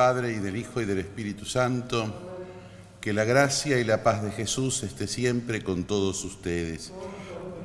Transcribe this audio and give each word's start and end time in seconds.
Padre 0.00 0.32
y 0.32 0.38
del 0.38 0.56
Hijo 0.56 0.80
y 0.80 0.86
del 0.86 1.00
Espíritu 1.00 1.44
Santo. 1.44 2.10
Que 3.02 3.12
la 3.12 3.24
gracia 3.24 3.78
y 3.78 3.84
la 3.84 4.02
paz 4.02 4.22
de 4.22 4.30
Jesús 4.30 4.82
esté 4.82 5.06
siempre 5.06 5.62
con 5.62 5.84
todos 5.84 6.24
ustedes. 6.24 6.90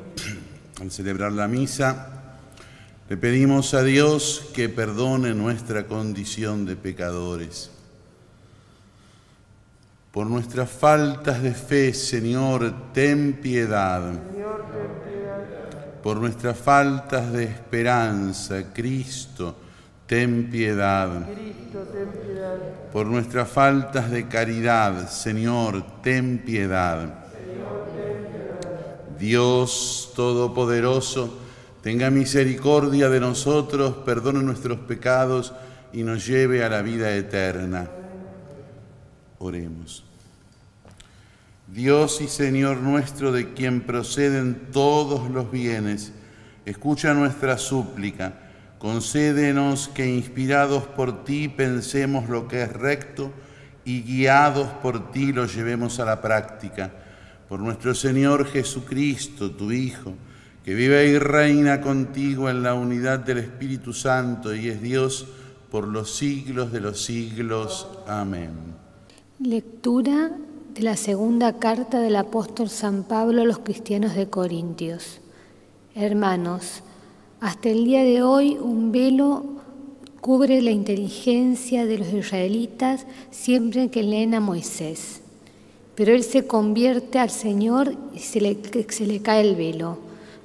Al 0.81 0.91
celebrar 0.91 1.31
la 1.31 1.47
misa, 1.47 2.41
le 3.07 3.15
pedimos 3.15 3.73
a 3.73 3.83
Dios 3.83 4.49
que 4.53 4.67
perdone 4.67 5.33
nuestra 5.33 5.87
condición 5.87 6.65
de 6.65 6.75
pecadores. 6.75 7.71
Por 10.11 10.27
nuestras 10.27 10.69
faltas 10.69 11.41
de 11.41 11.53
fe, 11.53 11.93
Señor, 11.93 12.91
ten 12.93 13.39
piedad. 13.41 14.11
Por 16.03 16.17
nuestras 16.17 16.57
faltas 16.57 17.31
de 17.31 17.45
esperanza, 17.45 18.73
Cristo, 18.73 19.55
ten 20.07 20.49
piedad. 20.49 21.27
Por 22.91 23.07
nuestras 23.07 23.49
faltas 23.49 24.11
de 24.11 24.27
caridad, 24.27 25.09
Señor, 25.09 26.01
ten 26.01 26.39
piedad. 26.39 27.25
Dios 29.19 30.11
Todopoderoso, 30.15 31.37
tenga 31.81 32.09
misericordia 32.09 33.09
de 33.09 33.19
nosotros, 33.19 33.95
perdone 34.05 34.41
nuestros 34.41 34.79
pecados 34.79 35.53
y 35.91 36.03
nos 36.03 36.25
lleve 36.25 36.63
a 36.63 36.69
la 36.69 36.81
vida 36.81 37.13
eterna. 37.15 37.89
Oremos. 39.39 40.03
Dios 41.67 42.21
y 42.21 42.27
Señor 42.27 42.77
nuestro, 42.77 43.31
de 43.31 43.53
quien 43.53 43.81
proceden 43.81 44.67
todos 44.71 45.29
los 45.29 45.51
bienes, 45.51 46.13
escucha 46.65 47.13
nuestra 47.13 47.57
súplica. 47.57 48.44
Concédenos 48.79 49.87
que 49.87 50.07
inspirados 50.07 50.83
por 50.83 51.23
ti 51.23 51.47
pensemos 51.47 52.29
lo 52.29 52.47
que 52.47 52.63
es 52.63 52.73
recto 52.73 53.31
y 53.85 54.01
guiados 54.01 54.67
por 54.81 55.11
ti 55.11 55.31
lo 55.31 55.45
llevemos 55.45 55.99
a 55.99 56.05
la 56.05 56.21
práctica. 56.21 56.91
Por 57.47 57.59
nuestro 57.59 57.93
Señor 57.95 58.47
Jesucristo, 58.47 59.51
tu 59.51 59.71
Hijo, 59.71 60.13
que 60.63 60.73
vive 60.73 61.07
y 61.07 61.19
reina 61.19 61.79
contigo 61.79 62.49
en 62.49 62.63
la 62.63 62.73
unidad 62.73 63.19
del 63.19 63.37
Espíritu 63.37 63.93
Santo 63.93 64.53
y 64.53 64.69
es 64.69 64.81
Dios 64.81 65.27
por 65.69 65.87
los 65.87 66.15
siglos 66.15 66.71
de 66.71 66.81
los 66.81 67.03
siglos. 67.03 67.87
Amén. 68.07 68.49
Lectura 69.39 70.31
de 70.73 70.81
la 70.81 70.97
segunda 70.97 71.59
carta 71.59 71.99
del 71.99 72.15
apóstol 72.15 72.69
San 72.69 73.03
Pablo 73.03 73.43
a 73.43 73.45
los 73.45 73.59
cristianos 73.59 74.15
de 74.15 74.29
Corintios. 74.29 75.21
Hermanos, 75.93 76.81
hasta 77.45 77.69
el 77.69 77.85
día 77.85 78.03
de 78.03 78.23
hoy 78.23 78.57
un 78.59 78.91
velo 78.91 79.45
cubre 80.19 80.63
la 80.63 80.71
inteligencia 80.71 81.85
de 81.85 81.99
los 81.99 82.11
israelitas 82.11 83.05
siempre 83.29 83.91
que 83.91 84.01
leen 84.01 84.33
a 84.33 84.39
Moisés. 84.39 85.21
Pero 85.93 86.11
él 86.11 86.23
se 86.23 86.47
convierte 86.47 87.19
al 87.19 87.29
Señor 87.29 87.95
y 88.15 88.19
se 88.19 88.41
le, 88.41 88.57
cae 89.21 89.41
el 89.47 89.55
velo, 89.55 89.99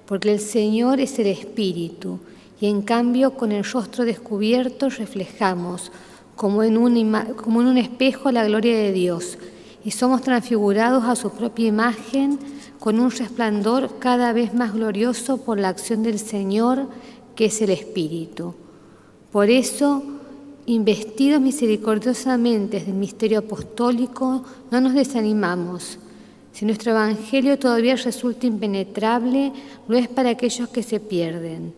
porque 0.05 0.31
el 0.31 0.41
Señor 0.41 1.01
es 1.01 1.19
el 1.19 1.29
Espíritu, 1.29 2.19
y 2.61 2.67
en 2.67 2.83
cambio 2.83 3.31
con 3.31 3.51
el 3.51 3.65
rostro 3.65 4.05
descubierto 4.05 4.91
reflejamos, 4.91 5.93
como 6.37 6.59
un, 6.59 7.15
como 7.43 7.63
en 7.63 7.67
un 7.67 7.79
espejo, 7.79 8.31
la 8.31 8.45
gloria 8.45 8.77
de 8.77 8.93
Dios 8.93 9.39
y 9.85 9.93
somos 9.93 10.23
transfigurados 10.23 11.05
a 11.05 11.17
su 11.17 11.31
propia 11.31 11.69
imagen 11.69 12.39
con 12.81 12.99
un 12.99 13.11
resplandor 13.11 13.99
cada 13.99 14.33
vez 14.33 14.55
más 14.55 14.75
glorioso 14.75 15.37
por 15.37 15.61
la 15.61 15.69
acción 15.69 16.03
del 16.03 16.19
Señor, 16.19 16.89
que 17.37 17.45
es 17.45 17.63
el 17.63 17.71
Espíritu. 17.71 18.55
Por 19.31 19.51
eso, 19.51 20.03
investidos 20.67 21.41
misericordiosamente 21.41 22.81
del 22.81 22.95
misterio 22.95 23.41
apostólico, 23.41 24.43
no 24.73 24.81
nos 24.81 24.95
desanimamos. 24.95 25.99
Si 26.53 26.65
nuestro 26.65 26.91
Evangelio 26.91 27.59
todavía 27.59 27.95
resulta 27.95 28.47
impenetrable, 28.47 29.53
no 29.87 29.97
es 29.97 30.09
para 30.09 30.31
aquellos 30.31 30.69
que 30.71 30.83
se 30.83 30.99
pierden, 30.99 31.75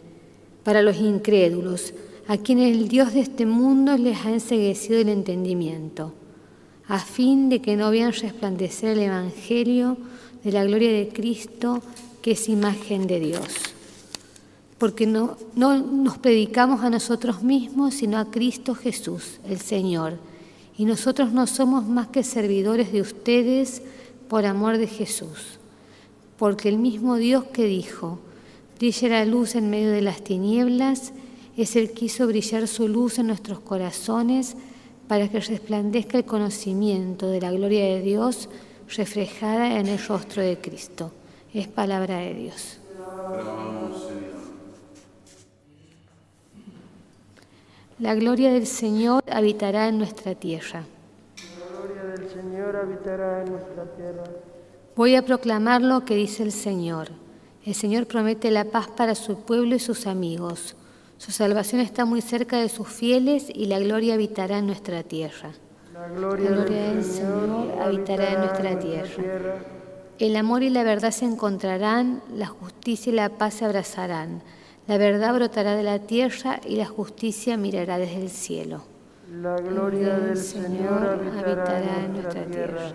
para 0.64 0.80
los 0.80 0.96
incrédulos, 0.96 1.92
a 2.26 2.38
quienes 2.38 2.74
el 2.74 2.88
Dios 2.88 3.12
de 3.12 3.20
este 3.20 3.44
mundo 3.44 3.98
les 3.98 4.24
ha 4.24 4.30
enseguecido 4.30 5.00
el 5.00 5.10
entendimiento 5.10 6.14
a 6.88 6.98
fin 6.98 7.48
de 7.48 7.60
que 7.60 7.76
no 7.76 7.90
vean 7.90 8.12
resplandecer 8.12 8.90
el 8.90 9.04
Evangelio 9.04 9.96
de 10.44 10.52
la 10.52 10.64
gloria 10.64 10.92
de 10.92 11.08
Cristo, 11.08 11.82
que 12.20 12.32
es 12.32 12.48
imagen 12.48 13.06
de 13.06 13.20
Dios. 13.20 13.46
Porque 14.78 15.06
no, 15.06 15.36
no 15.54 15.78
nos 15.78 16.18
predicamos 16.18 16.82
a 16.82 16.90
nosotros 16.90 17.42
mismos, 17.42 17.94
sino 17.94 18.18
a 18.18 18.30
Cristo 18.30 18.74
Jesús, 18.74 19.38
el 19.48 19.60
Señor. 19.60 20.18
Y 20.76 20.84
nosotros 20.84 21.32
no 21.32 21.46
somos 21.46 21.86
más 21.86 22.08
que 22.08 22.24
servidores 22.24 22.92
de 22.92 23.00
ustedes 23.00 23.82
por 24.28 24.46
amor 24.46 24.78
de 24.78 24.86
Jesús. 24.86 25.58
Porque 26.38 26.68
el 26.68 26.78
mismo 26.78 27.16
Dios 27.16 27.44
que 27.44 27.64
dijo, 27.64 28.18
brilla 28.78 29.08
la 29.08 29.24
luz 29.24 29.54
en 29.54 29.70
medio 29.70 29.90
de 29.90 30.02
las 30.02 30.24
tinieblas, 30.24 31.12
es 31.56 31.76
el 31.76 31.92
que 31.92 32.06
hizo 32.06 32.26
brillar 32.26 32.66
su 32.66 32.88
luz 32.88 33.18
en 33.18 33.28
nuestros 33.28 33.60
corazones 33.60 34.56
para 35.06 35.28
que 35.28 35.40
resplandezca 35.40 36.18
el 36.18 36.24
conocimiento 36.24 37.28
de 37.28 37.40
la 37.40 37.52
gloria 37.52 37.84
de 37.84 38.00
Dios 38.00 38.48
reflejada 38.96 39.78
en 39.78 39.86
el 39.86 39.98
rostro 40.06 40.42
de 40.42 40.58
Cristo. 40.58 41.12
Es 41.52 41.68
palabra 41.68 42.18
de 42.18 42.34
Dios. 42.34 42.78
La 47.98 48.14
gloria 48.14 48.52
del 48.52 48.66
Señor 48.66 49.22
habitará 49.30 49.88
en 49.88 49.98
nuestra 49.98 50.34
tierra. 50.34 50.84
La 51.36 51.78
gloria 51.78 52.02
del 52.16 52.28
Señor 52.30 52.76
habitará 52.76 53.42
en 53.42 53.52
nuestra 53.52 53.84
tierra. 53.96 54.24
Voy 54.96 55.14
a 55.14 55.24
proclamar 55.24 55.82
lo 55.82 56.04
que 56.04 56.16
dice 56.16 56.42
el 56.42 56.52
Señor. 56.52 57.10
El 57.64 57.74
Señor 57.74 58.06
promete 58.06 58.50
la 58.50 58.64
paz 58.64 58.88
para 58.88 59.14
su 59.14 59.40
pueblo 59.40 59.74
y 59.74 59.78
sus 59.78 60.06
amigos 60.06 60.76
su 61.22 61.30
salvación 61.30 61.80
está 61.80 62.04
muy 62.04 62.20
cerca 62.20 62.58
de 62.58 62.68
sus 62.68 62.88
fieles 62.88 63.46
y 63.48 63.66
la 63.66 63.78
gloria 63.78 64.14
habitará 64.14 64.58
en 64.58 64.66
nuestra 64.66 65.04
tierra. 65.04 65.52
La 65.92 66.08
gloria, 66.08 66.50
del 66.50 67.04
Señor 67.04 67.78
habitará 67.82 68.32
en 68.32 68.38
nuestra 68.38 68.78
tierra. 68.78 69.58
El 70.18 70.36
amor 70.36 70.62
y 70.62 70.70
la 70.70 70.84
verdad 70.84 71.10
se 71.10 71.26
encontrarán, 71.26 72.22
la 72.34 72.46
justicia 72.46 73.12
y 73.12 73.16
la 73.16 73.28
paz 73.28 73.54
se 73.54 73.66
abrazarán. 73.66 74.42
La 74.86 74.96
verdad 74.96 75.34
brotará 75.34 75.76
de 75.76 75.82
la 75.82 75.98
tierra 75.98 76.60
y 76.66 76.76
la 76.76 76.86
justicia 76.86 77.58
mirará 77.58 77.98
desde 77.98 78.22
el 78.22 78.30
cielo. 78.30 78.84
La 79.30 79.56
gloria 79.56 80.18
del 80.18 80.38
Señor 80.38 81.20
habitará 81.36 82.04
en 82.06 82.12
nuestra 82.14 82.46
tierra. 82.46 82.92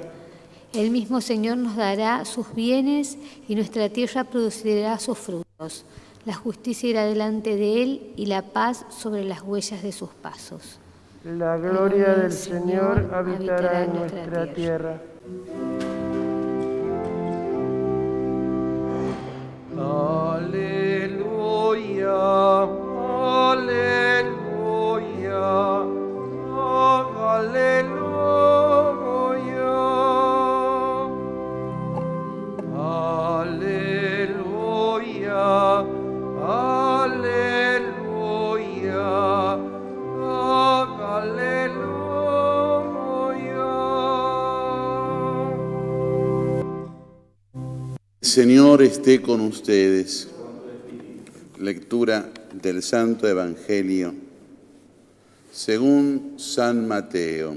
El 0.74 0.90
mismo 0.90 1.22
Señor 1.22 1.57
nos 1.57 1.75
dará 1.75 2.25
sus 2.25 2.56
bienes 2.56 3.19
y 3.47 3.53
nuestra 3.53 3.90
tierra 3.90 4.24
producirá 4.24 4.97
sus 4.97 5.19
frutos. 5.19 5.86
La 6.25 6.34
justicia 6.34 6.90
irá 6.90 7.06
delante 7.06 7.56
de 7.57 7.84
él 7.84 8.13
y 8.16 8.25
la 8.25 8.41
paz 8.41 8.86
sobre 8.90 9.24
las 9.24 9.44
huellas 9.44 9.84
de 9.84 9.91
sus 9.91 10.09
pasos. 10.09 10.80
La 11.35 11.57
gloria 11.57 12.13
del 12.15 12.31
Señor 12.31 13.09
habitará 13.13 13.83
en 13.83 13.95
nuestra 13.95 14.53
tierra. 14.53 15.01
Aleluya, 19.77 21.01
aleluya, 23.51 23.81
aleluya. 27.35 27.76
Señor 48.27 48.81
esté 48.81 49.21
con 49.21 49.39
ustedes. 49.39 50.27
Lectura 51.62 52.29
del 52.62 52.83
Santo 52.83 53.25
Evangelio 53.25 54.13
según 55.50 56.33
San 56.35 56.89
Mateo. 56.89 57.56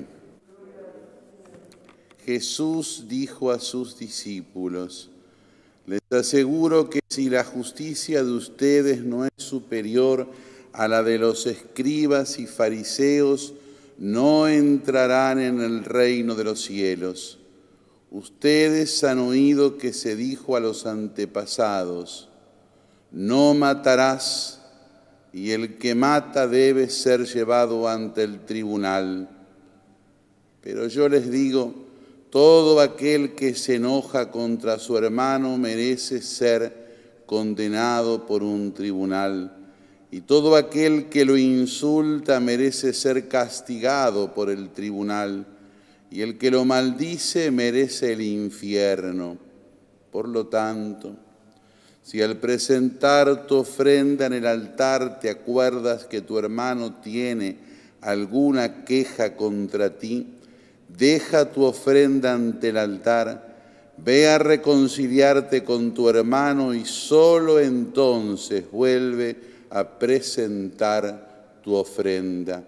Jesús 2.25 3.07
dijo 3.09 3.51
a 3.51 3.59
sus 3.59 3.99
discípulos, 3.99 5.11
les 5.89 6.01
aseguro 6.09 6.89
que 6.89 7.01
si 7.09 7.29
la 7.29 7.43
justicia 7.43 8.23
de 8.23 8.31
ustedes 8.31 9.03
no 9.03 9.25
es 9.25 9.33
superior 9.39 10.29
a 10.73 10.87
la 10.87 11.03
de 11.03 11.19
los 11.19 11.49
escribas 11.49 12.39
y 12.39 12.47
fariseos, 12.47 13.55
no 13.99 14.47
entrarán 14.47 15.41
en 15.41 15.61
el 15.61 15.85
reino 15.85 16.37
de 16.37 16.45
los 16.45 16.63
cielos. 16.63 17.40
Ustedes 18.11 19.05
han 19.05 19.21
oído 19.21 19.79
que 19.79 19.93
se 19.93 20.17
dijo 20.17 20.57
a 20.57 20.61
los 20.61 20.85
antepasados, 20.85 22.29
no 23.13 23.55
matarás 23.55 24.61
y 25.33 25.53
el 25.53 25.79
que 25.79 25.95
mata 25.95 26.49
debe 26.49 26.91
ser 26.91 27.25
llevado 27.25 27.89
ante 27.89 28.25
el 28.25 28.45
tribunal. 28.45 29.29
Pero 30.61 30.89
yo 30.89 31.09
les 31.09 31.31
digo, 31.31 31.73
todo 32.31 32.81
aquel 32.81 33.37
que 33.37 33.55
se 33.55 33.77
enoja 33.77 34.31
contra 34.31 34.79
su 34.81 34.99
hermano 34.99 35.57
merece 35.57 36.21
ser 36.21 37.23
condenado 37.27 38.27
por 38.27 38.43
un 38.43 38.73
tribunal, 38.73 39.57
y 40.11 40.23
todo 40.23 40.57
aquel 40.57 41.09
que 41.09 41.25
lo 41.25 41.37
insulta 41.37 42.41
merece 42.41 42.93
ser 42.93 43.29
castigado 43.29 44.35
por 44.35 44.51
el 44.51 44.71
tribunal, 44.71 45.47
y 46.11 46.23
el 46.23 46.39
que 46.39 46.51
lo 46.51 46.65
maldice 46.65 47.51
merece 47.51 48.13
el 48.13 48.23
infierno. 48.23 49.39
Por 50.11 50.29
lo 50.29 50.49
tanto, 50.49 51.15
si 52.03 52.21
al 52.21 52.37
presentar 52.39 53.47
tu 53.47 53.57
ofrenda 53.57 54.27
en 54.27 54.33
el 54.33 54.47
altar 54.47 55.21
te 55.21 55.31
acuerdas 55.31 56.07
que 56.07 56.21
tu 56.21 56.39
hermano 56.39 56.95
tiene 56.95 57.59
alguna 58.01 58.85
queja 58.85 59.37
contra 59.37 59.99
ti, 59.99 60.27
deja 60.89 61.53
tu 61.53 61.63
ofrenda 61.63 62.35
ante 62.35 62.71
el 62.71 62.79
altar, 62.79 63.51
ve 63.97 64.29
a 64.29 64.39
reconciliarte 64.39 65.63
con 65.63 65.95
tu 65.95 66.09
hermano 66.09 66.75
y 66.75 66.85
solo 66.85 67.61
entonces 67.61 68.69
vuelve 68.71 69.37
a 69.71 69.99
presentar 69.99 71.61
tu 71.63 71.75
ofrenda. 71.75 72.65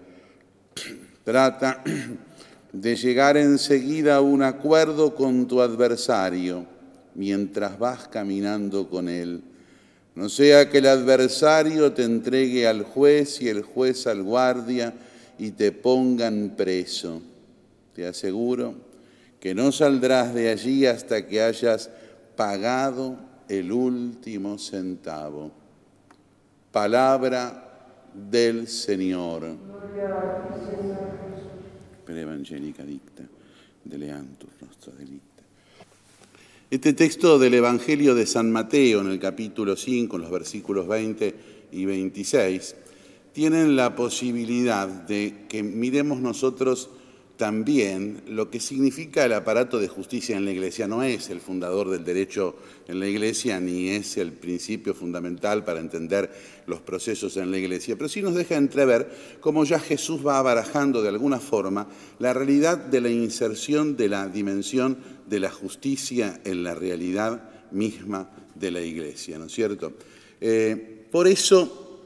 Trata 1.25 1.83
de 2.73 2.95
llegar 2.95 3.37
enseguida 3.37 4.15
a 4.15 4.21
un 4.21 4.41
acuerdo 4.41 5.15
con 5.15 5.47
tu 5.47 5.61
adversario 5.61 6.65
mientras 7.15 7.77
vas 7.77 8.07
caminando 8.07 8.89
con 8.89 9.07
él. 9.07 9.43
No 10.15 10.27
sea 10.27 10.69
que 10.69 10.79
el 10.79 10.87
adversario 10.87 11.93
te 11.93 12.03
entregue 12.03 12.67
al 12.67 12.83
juez 12.83 13.41
y 13.41 13.49
el 13.49 13.61
juez 13.61 14.07
al 14.07 14.23
guardia 14.23 14.93
y 15.37 15.51
te 15.51 15.71
pongan 15.71 16.53
preso. 16.57 17.21
Te 17.93 18.07
aseguro 18.07 18.73
que 19.39 19.53
no 19.53 19.71
saldrás 19.71 20.33
de 20.33 20.49
allí 20.49 20.85
hasta 20.85 21.27
que 21.27 21.41
hayas 21.41 21.91
pagado 22.35 23.17
el 23.49 23.71
último 23.71 24.57
centavo. 24.57 25.51
Palabra 26.71 27.99
del 28.13 28.67
Señor. 28.67 29.57
Per 32.03 32.17
evangelica 32.17 32.83
dicta, 32.83 33.23
deleantur 33.81 34.49
nostra 34.59 34.91
delicta. 34.97 35.43
Este 36.69 36.93
texto 36.93 37.37
del 37.37 37.53
Evangelio 37.53 38.15
de 38.15 38.25
San 38.25 38.51
Mateo, 38.51 39.01
en 39.01 39.07
el 39.07 39.19
capítulo 39.19 39.75
5, 39.75 40.15
en 40.15 40.21
los 40.21 40.31
versículos 40.31 40.87
20 40.87 41.35
y 41.71 41.85
26, 41.85 42.75
tienen 43.31 43.75
la 43.75 43.95
posibilidad 43.95 44.87
de 44.87 45.45
que 45.47 45.63
miremos 45.63 46.19
nosotros 46.19 46.89
también 47.37 48.21
lo 48.27 48.49
que 48.49 48.59
significa 48.59 49.25
el 49.25 49.33
aparato 49.33 49.79
de 49.79 49.87
justicia 49.87 50.37
en 50.37 50.45
la 50.45 50.51
Iglesia. 50.51 50.87
No 50.87 51.03
es 51.03 51.29
el 51.29 51.41
fundador 51.41 51.89
del 51.89 52.03
derecho 52.03 52.55
en 52.87 52.99
la 52.99 53.07
Iglesia, 53.07 53.59
ni 53.59 53.89
es 53.89 54.17
el 54.17 54.31
principio 54.31 54.93
fundamental 54.93 55.63
para 55.63 55.79
entender 55.79 56.31
los 56.67 56.81
procesos 56.81 57.37
en 57.37 57.51
la 57.51 57.57
Iglesia, 57.57 57.95
pero 57.95 58.07
sí 58.07 58.21
nos 58.21 58.35
deja 58.35 58.55
entrever 58.55 59.09
cómo 59.39 59.65
ya 59.65 59.79
Jesús 59.79 60.25
va 60.25 60.41
barajando 60.41 61.01
de 61.01 61.09
alguna 61.09 61.39
forma 61.39 61.87
la 62.19 62.33
realidad 62.33 62.77
de 62.77 63.01
la 63.01 63.09
inserción 63.09 63.97
de 63.97 64.09
la 64.09 64.27
dimensión 64.27 64.97
de 65.27 65.39
la 65.39 65.49
justicia 65.49 66.39
en 66.45 66.63
la 66.63 66.75
realidad 66.75 67.49
misma 67.71 68.29
de 68.55 68.71
la 68.71 68.81
Iglesia, 68.81 69.37
¿no 69.39 69.45
es 69.45 69.53
cierto? 69.53 69.93
Eh, 70.39 71.07
por 71.11 71.27
eso, 71.27 71.99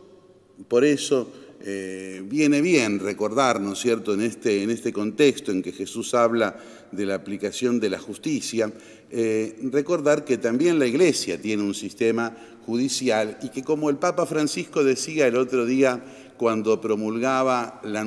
por 0.68 0.86
eso 0.86 1.32
eh, 1.60 2.22
viene 2.26 2.62
bien 2.62 3.00
recordar, 3.00 3.60
¿no 3.60 3.74
es 3.74 3.80
cierto?, 3.80 4.14
en 4.14 4.22
este, 4.22 4.64
en 4.64 4.70
este 4.70 4.94
contexto 4.94 5.52
en 5.52 5.62
que 5.62 5.72
Jesús 5.72 6.14
habla 6.14 6.58
de 6.92 7.06
la 7.06 7.16
aplicación 7.16 7.80
de 7.80 7.90
la 7.90 8.00
justicia, 8.00 8.72
eh, 9.10 9.58
recordar 9.72 10.24
que 10.24 10.38
también 10.38 10.80
la 10.80 10.86
Iglesia 10.86 11.42
tiene 11.42 11.64
un 11.64 11.74
sistema 11.74 12.36
judicial 12.66 13.38
y 13.42 13.50
que 13.50 13.64
como 13.64 13.90
el 13.90 13.98
Papa 13.98 14.26
Francisco 14.26 14.84
decía 14.84 15.28
el 15.28 15.38
otro 15.38 15.66
día 15.66 16.04
cuando 16.38 16.80
promulgaba 16.80 17.82
la, 17.84 18.04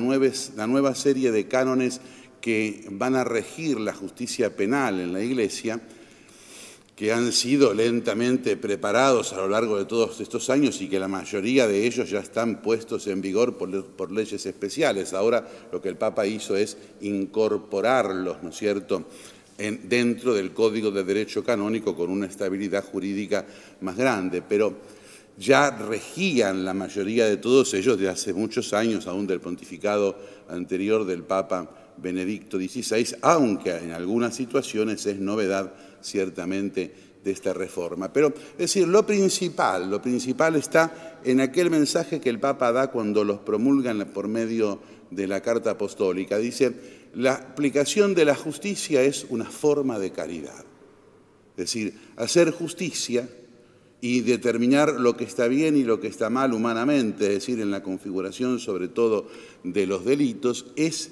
la 0.55 0.67
nueva 0.67 0.95
serie 0.95 1.31
de 1.31 1.47
cánones 1.47 1.99
que 2.39 2.85
van 2.91 3.15
a 3.15 3.23
regir 3.23 3.79
la 3.79 3.93
justicia 3.93 4.55
penal 4.55 4.99
en 4.99 5.13
la 5.13 5.21
Iglesia, 5.21 5.81
que 7.01 7.11
han 7.11 7.31
sido 7.31 7.73
lentamente 7.73 8.57
preparados 8.57 9.33
a 9.33 9.37
lo 9.37 9.47
largo 9.47 9.79
de 9.79 9.85
todos 9.85 10.21
estos 10.21 10.51
años 10.51 10.79
y 10.81 10.87
que 10.87 10.99
la 10.99 11.07
mayoría 11.07 11.67
de 11.67 11.87
ellos 11.87 12.11
ya 12.11 12.19
están 12.19 12.61
puestos 12.61 13.07
en 13.07 13.21
vigor 13.21 13.57
por, 13.57 14.11
leyes 14.11 14.45
especiales. 14.45 15.13
Ahora 15.13 15.47
lo 15.71 15.81
que 15.81 15.89
el 15.89 15.95
Papa 15.95 16.27
hizo 16.27 16.55
es 16.55 16.77
incorporarlos, 17.01 18.43
¿no 18.43 18.49
es 18.49 18.55
cierto?, 18.55 19.05
dentro 19.57 20.35
del 20.35 20.53
Código 20.53 20.91
de 20.91 21.03
Derecho 21.03 21.43
Canónico 21.43 21.95
con 21.95 22.11
una 22.11 22.27
estabilidad 22.27 22.85
jurídica 22.85 23.47
más 23.79 23.97
grande. 23.97 24.43
Pero 24.47 24.75
ya 25.39 25.71
regían 25.71 26.63
la 26.63 26.75
mayoría 26.75 27.25
de 27.25 27.37
todos 27.37 27.73
ellos 27.73 27.97
de 27.97 28.09
hace 28.09 28.31
muchos 28.31 28.73
años, 28.73 29.07
aún 29.07 29.25
del 29.25 29.41
pontificado 29.41 30.15
anterior 30.49 31.03
del 31.07 31.23
Papa 31.23 31.80
Benedicto 31.97 32.57
XVI, 32.57 33.15
aunque 33.21 33.75
en 33.77 33.91
algunas 33.91 34.35
situaciones 34.35 35.05
es 35.05 35.19
novedad 35.19 35.73
ciertamente 36.01 36.93
de 37.23 37.31
esta 37.31 37.53
reforma. 37.53 38.11
Pero, 38.11 38.33
es 38.53 38.57
decir, 38.57 38.87
lo 38.87 39.05
principal, 39.05 39.89
lo 39.89 40.01
principal 40.01 40.55
está 40.55 41.19
en 41.23 41.39
aquel 41.39 41.69
mensaje 41.69 42.19
que 42.19 42.29
el 42.29 42.39
Papa 42.39 42.71
da 42.71 42.91
cuando 42.91 43.23
los 43.23 43.39
promulgan 43.39 44.09
por 44.13 44.27
medio 44.27 44.81
de 45.11 45.27
la 45.27 45.41
Carta 45.41 45.71
Apostólica. 45.71 46.37
Dice, 46.37 46.73
la 47.13 47.33
aplicación 47.33 48.15
de 48.15 48.25
la 48.25 48.35
justicia 48.35 49.03
es 49.03 49.25
una 49.29 49.45
forma 49.45 49.99
de 49.99 50.11
caridad. 50.11 50.65
Es 51.57 51.65
decir, 51.65 51.93
hacer 52.15 52.51
justicia 52.51 53.29
y 53.99 54.21
determinar 54.21 54.99
lo 54.99 55.15
que 55.15 55.25
está 55.25 55.47
bien 55.47 55.77
y 55.77 55.83
lo 55.83 55.99
que 55.99 56.07
está 56.07 56.29
mal 56.29 56.53
humanamente, 56.53 57.27
es 57.27 57.33
decir, 57.33 57.59
en 57.59 57.69
la 57.69 57.83
configuración 57.83 58.59
sobre 58.59 58.87
todo 58.87 59.27
de 59.63 59.85
los 59.85 60.03
delitos, 60.05 60.65
es 60.75 61.11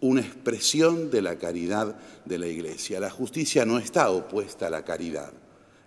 una 0.00 0.20
expresión 0.20 1.10
de 1.10 1.22
la 1.22 1.36
caridad 1.36 1.96
de 2.24 2.38
la 2.38 2.46
Iglesia. 2.46 3.00
La 3.00 3.10
justicia 3.10 3.64
no 3.64 3.78
está 3.78 4.10
opuesta 4.10 4.66
a 4.66 4.70
la 4.70 4.84
caridad, 4.84 5.32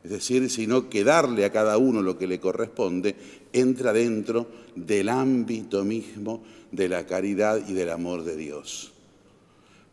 es 0.04 0.12
decir, 0.12 0.50
sino 0.50 0.90
que 0.90 1.04
darle 1.04 1.46
a 1.46 1.52
cada 1.52 1.78
uno 1.78 2.02
lo 2.02 2.18
que 2.18 2.28
le 2.28 2.40
corresponde 2.40 3.16
entra 3.54 3.94
dentro 3.94 4.48
del 4.76 5.10
ámbito 5.10 5.84
mismo 5.84 6.44
de 6.72 6.90
la 6.90 7.06
caridad 7.06 7.68
y 7.68 7.74
del 7.74 7.90
amor 7.90 8.24
de 8.24 8.36
Dios. 8.36 8.94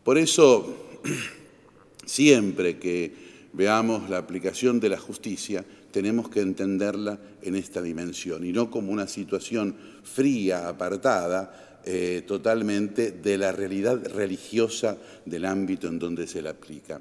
Por 0.03 0.17
eso, 0.17 0.75
siempre 2.05 2.77
que 2.77 3.13
veamos 3.53 4.09
la 4.09 4.17
aplicación 4.17 4.79
de 4.79 4.89
la 4.89 4.99
justicia, 4.99 5.65
tenemos 5.91 6.29
que 6.29 6.41
entenderla 6.41 7.17
en 7.41 7.55
esta 7.55 7.81
dimensión 7.81 8.45
y 8.45 8.51
no 8.51 8.69
como 8.69 8.91
una 8.91 9.07
situación 9.07 9.75
fría, 10.03 10.67
apartada, 10.67 11.74
eh, 11.87 12.23
totalmente 12.25 13.11
de 13.11 13.37
la 13.37 13.51
realidad 13.51 14.03
religiosa 14.15 14.97
del 15.23 15.45
ámbito 15.45 15.87
en 15.87 15.99
donde 15.99 16.25
se 16.25 16.41
la 16.41 16.49
aplica. 16.49 16.99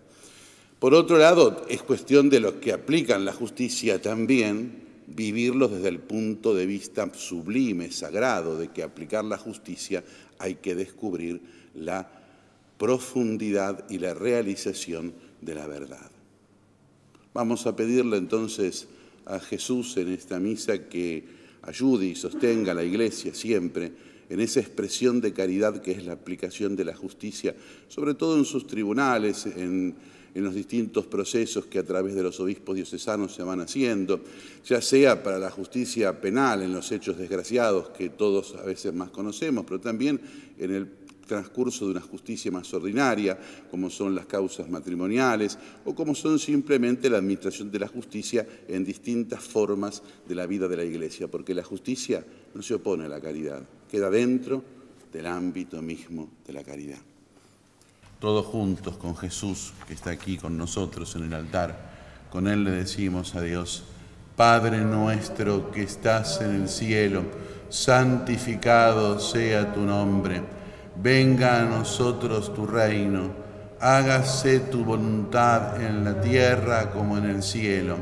Por 0.79 0.93
otro 0.93 1.17
lado, 1.17 1.65
es 1.71 1.83
cuestión 1.83 2.29
de 2.29 2.41
los 2.41 2.57
que 2.57 2.73
aplican 2.73 3.25
la 3.25 3.33
justicia 3.33 4.03
también 4.03 4.85
vivirlos 5.07 5.71
desde 5.71 5.89
el 5.89 6.01
punto 6.01 6.55
de 6.55 6.67
vista 6.67 7.11
sublime, 7.15 7.91
sagrado, 7.91 8.59
de 8.59 8.69
que 8.69 8.83
aplicar 8.83 9.25
la 9.25 9.39
justicia 9.39 10.05
hay 10.39 10.57
que 10.57 10.75
descubrir 10.75 11.41
la 11.75 12.11
profundidad 12.77 13.89
y 13.89 14.01
la 14.01 14.13
realización 14.13 15.15
de 15.41 15.55
la 15.55 15.67
verdad. 15.67 16.11
Vamos 17.33 17.67
a 17.67 17.75
pedirle 17.75 18.19
entonces 18.19 18.87
a 19.25 19.41
Jesús 19.41 19.97
en 19.97 20.13
esta 20.13 20.39
misa 20.39 20.91
que 20.91 21.25
ayude 21.63 22.05
y 22.05 22.15
sostenga 22.15 22.73
a 22.73 22.75
la 22.75 22.85
Iglesia 22.85 23.35
siempre 23.35 24.14
en 24.29 24.41
esa 24.41 24.61
expresión 24.61 25.21
de 25.21 25.33
caridad 25.33 25.81
que 25.81 25.93
es 25.93 26.05
la 26.05 26.13
aplicación 26.13 26.77
de 26.77 26.85
la 26.85 26.95
justicia, 26.95 27.55
sobre 27.89 28.15
todo 28.15 28.39
en 28.39 28.45
sus 28.45 28.67
tribunales, 28.67 29.47
en, 29.47 29.95
los 30.35 30.55
distintos 30.55 31.07
procesos 31.07 31.67
que 31.67 31.79
a 31.79 31.85
través 31.85 32.17
de 32.17 32.23
los 32.25 32.41
obispos 32.41 32.75
diocesanos 32.75 33.33
se 33.33 33.45
van 33.45 33.61
haciendo, 33.61 34.21
ya 34.67 34.81
sea 34.81 35.23
para 35.23 35.39
la 35.39 35.49
justicia 35.49 36.21
penal 36.21 36.63
en 36.63 36.73
los 36.73 36.91
hechos 36.91 37.17
desgraciados 37.17 37.91
que 37.91 38.09
todos 38.09 38.57
a 38.57 38.65
veces 38.65 38.93
más 38.93 39.11
conocemos, 39.11 39.65
pero 39.65 39.79
también 39.79 40.21
en 40.59 40.75
el 40.75 40.89
transcurso 41.25 41.87
de 41.87 41.93
una 41.93 42.01
justicia 42.01 42.51
más 42.51 42.73
ordinaria, 42.75 43.39
como 43.71 43.91
son 43.91 44.15
las 44.15 44.27
causas 44.27 44.69
matrimoniales 44.69 45.59
o 45.85 45.95
como 45.95 46.15
son 46.15 46.39
simplemente 46.39 47.11
la 47.11 47.19
administración 47.19 47.71
de 47.71 47.79
la 47.79 47.89
justicia 47.89 48.47
en 48.69 48.85
distintas 48.85 49.43
formas 49.43 50.03
de 50.29 50.35
la 50.35 50.47
vida 50.47 50.69
de 50.69 50.77
la 50.77 50.85
Iglesia, 50.85 51.29
porque 51.29 51.55
la 51.55 51.65
justicia 51.65 52.25
no 52.55 52.63
se 52.63 52.75
opone 52.75 53.05
a 53.05 53.09
la 53.09 53.21
caridad, 53.21 53.63
queda 53.95 54.11
dentro 54.11 54.61
del 55.13 55.27
ámbito 55.29 55.81
mismo 55.81 56.29
de 56.45 56.53
la 56.53 56.65
caridad. 56.65 56.99
Todos 58.19 58.45
juntos 58.47 58.97
con 58.97 59.17
Jesús, 59.17 59.73
que 59.87 59.95
está 59.95 60.11
aquí 60.11 60.37
con 60.37 60.59
nosotros 60.59 61.15
en 61.15 61.25
el 61.25 61.35
altar, 61.35 61.93
con 62.29 62.49
Él 62.49 62.65
le 62.65 62.73
decimos 62.73 63.37
a 63.37 63.41
Dios, 63.41 63.85
Padre 64.35 64.79
nuestro 64.79 65.71
que 65.71 65.85
estás 65.85 66.41
en 66.41 66.63
el 66.63 66.69
cielo, 66.69 67.23
santificado 67.69 69.21
sea 69.21 69.73
tu 69.73 69.83
nombre 69.83 70.43
Venga 70.97 71.61
a 71.61 71.65
nosotros 71.65 72.53
tu 72.53 72.67
reino, 72.67 73.31
hágase 73.81 74.59
tu 74.59 74.85
voluntad 74.85 75.81
en 75.81 76.05
la 76.05 76.21
tierra 76.21 76.91
como 76.91 77.17
en 77.19 77.27
el 77.27 77.45
cielo. 77.45 77.97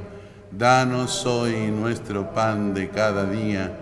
Danos 0.50 1.24
hoy 1.24 1.70
nuestro 1.70 2.32
pan 2.32 2.74
de 2.74 2.90
cada 2.90 3.24
día, 3.24 3.81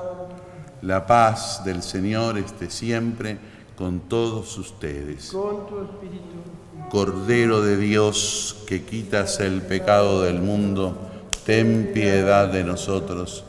La 0.81 1.05
paz 1.05 1.63
del 1.63 1.83
Señor 1.83 2.37
esté 2.37 2.69
siempre 2.69 3.37
con 3.77 4.01
todos 4.01 4.57
ustedes. 4.57 5.31
Con 5.31 5.67
tu 5.67 5.81
espíritu. 5.83 6.89
Cordero 6.89 7.61
de 7.61 7.77
Dios 7.77 8.63
que 8.67 8.83
quitas 8.83 9.39
el 9.39 9.61
pecado 9.61 10.23
del 10.23 10.39
mundo, 10.41 10.97
ten 11.45 11.91
piedad 11.93 12.49
de 12.49 12.63
nosotros 12.63 13.45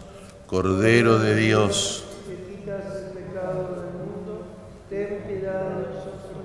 Cordero 0.52 1.18
de 1.18 1.34
Dios, 1.34 2.04
que 2.28 2.36
quitas 2.36 2.84
el 2.94 3.12
pecado 3.12 3.70
del 3.70 3.94
mundo, 3.94 4.44
ten 4.90 5.22
piedad 5.26 5.70
de 5.70 5.94
nosotros. 5.94 6.44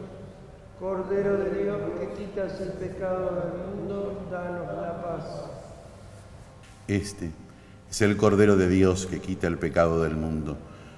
Cordero 0.80 1.36
de 1.36 1.62
Dios, 1.62 1.78
que 2.00 2.24
quitas 2.24 2.62
el 2.62 2.70
pecado 2.70 3.36
del 3.36 3.76
mundo, 3.76 4.26
danos 4.32 4.82
la 4.82 5.04
paz. 5.04 5.24
Este 6.88 7.32
es 7.92 8.02
el 8.02 8.16
Cordero 8.16 8.56
de 8.56 8.70
Dios 8.70 9.08
que 9.08 9.20
quita 9.20 9.48
el 9.48 9.58
pecado 9.58 10.02
del 10.02 10.16
mundo. 10.16 10.58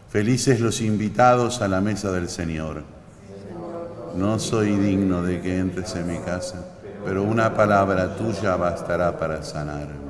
Felices 0.10 0.60
los 0.60 0.82
invitados 0.82 1.62
a 1.62 1.68
la 1.68 1.82
mesa 1.82 2.12
del 2.12 2.30
Señor. 2.30 2.84
No 4.16 4.40
soy 4.40 4.76
digno 4.76 5.22
de 5.22 5.40
que 5.40 5.60
entres 5.60 5.96
en 5.96 6.08
mi 6.08 6.18
casa, 6.18 6.66
pero 7.06 7.22
una 7.22 7.54
palabra 7.54 8.16
tuya 8.16 8.56
bastará 8.56 9.20
para 9.20 9.44
sanarme. 9.44 10.10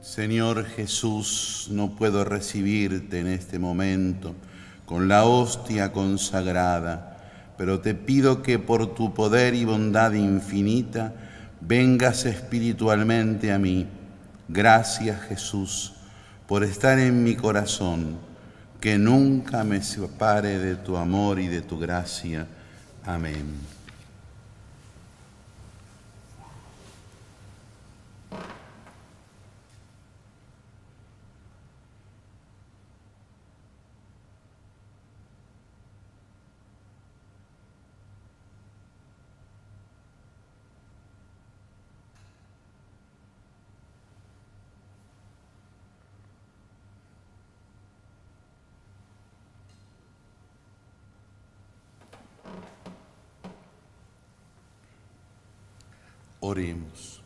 Señor 0.00 0.64
Jesús, 0.64 1.68
no 1.70 1.94
puedo 1.94 2.24
recibirte 2.24 3.20
en 3.20 3.28
este 3.28 3.60
momento 3.60 4.34
con 4.86 5.06
la 5.06 5.24
hostia 5.24 5.92
consagrada, 5.92 7.18
pero 7.56 7.78
te 7.78 7.94
pido 7.94 8.42
que 8.42 8.58
por 8.58 8.92
tu 8.96 9.14
poder 9.14 9.54
y 9.54 9.64
bondad 9.64 10.14
infinita 10.14 11.14
vengas 11.60 12.24
espiritualmente 12.24 13.52
a 13.52 13.58
mí. 13.60 13.86
Gracias 14.48 15.20
Jesús 15.28 15.94
por 16.48 16.64
estar 16.64 16.98
en 16.98 17.22
mi 17.22 17.36
corazón, 17.36 18.16
que 18.80 18.98
nunca 18.98 19.64
me 19.64 19.82
separe 19.82 20.58
de 20.58 20.76
tu 20.76 20.96
amor 20.96 21.40
y 21.40 21.48
de 21.48 21.62
tu 21.62 21.78
gracia. 21.78 22.46
Amén. 23.04 23.77
Oremos. 56.48 57.20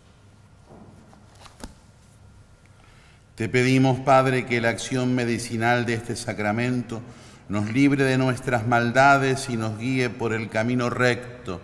Te 3.37 3.49
pedimos, 3.49 4.01
Padre, 4.01 4.47
que 4.47 4.61
la 4.61 4.71
acción 4.71 5.15
medicinal 5.15 5.87
de 5.87 5.95
este 5.95 6.17
sacramento 6.17 7.01
nos 7.49 7.73
libre 7.73 8.03
de 8.03 8.19
nuestras 8.19 8.67
maldades 8.67 9.49
y 9.49 9.57
nos 9.57 9.79
guíe 9.79 10.11
por 10.11 10.33
el 10.33 10.49
camino 10.49 10.91
recto, 10.91 11.61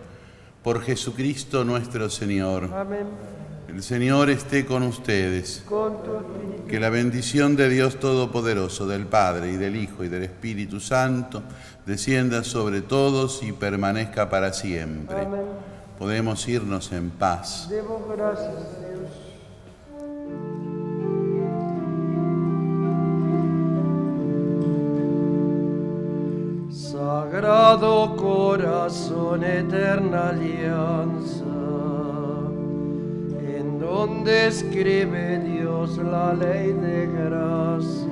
por 0.63 0.83
Jesucristo 0.83 1.65
nuestro 1.65 2.09
Señor. 2.11 2.71
Amén. 2.73 3.09
El 3.67 3.83
Señor 3.83 4.31
esté 4.31 4.65
con 4.65 4.85
ustedes. 4.85 5.65
Con 5.67 6.05
tu 6.05 6.15
espíritu. 6.15 6.67
Que 6.69 6.79
la 6.79 6.91
bendición 6.91 7.57
de 7.57 7.69
Dios 7.69 7.99
Todopoderoso, 7.99 8.87
del 8.87 9.07
Padre 9.07 9.51
y 9.51 9.57
del 9.57 9.75
Hijo 9.75 10.05
y 10.05 10.09
del 10.09 10.23
Espíritu 10.23 10.79
Santo, 10.79 11.43
descienda 11.87 12.45
sobre 12.45 12.83
todos 12.83 13.43
y 13.43 13.51
permanezca 13.51 14.31
para 14.31 14.53
siempre. 14.53 15.23
Amén. 15.23 15.58
Podemos 15.99 16.47
irnos 16.49 16.93
en 16.93 17.11
paz. 17.11 17.67
Demos 17.69 18.03
gracias 18.09 18.55
Dios. 18.79 19.29
Sagrado 26.71 28.15
corazón, 28.17 29.43
eterna 29.43 30.29
alianza, 30.29 31.45
en 33.43 33.81
donde 33.81 34.47
escribe 34.47 35.41
Dios 35.41 35.99
la 35.99 36.33
ley 36.33 36.73
de 36.75 37.07
gracia. 37.07 38.09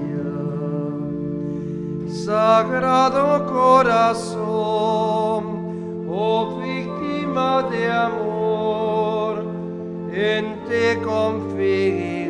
Sagrado 2.25 3.47
corazón, 3.47 4.47
oh 6.11 6.61
víctima 7.37 7.63
de 7.71 7.91
amor, 7.91 9.45
en 10.13 10.57
te 10.69 10.99
confío 11.03 12.26